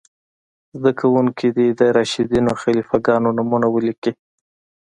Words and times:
زده 0.79 0.91
کوونکي 0.99 1.47
دې 1.57 1.67
د 1.79 1.81
راشدینو 1.97 2.51
خلیفه 2.61 2.97
ګانو 3.05 3.29
نومونه 3.37 3.67
ولیکئ. 3.71 4.13